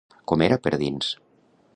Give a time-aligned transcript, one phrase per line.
[0.31, 1.11] Com era per dins?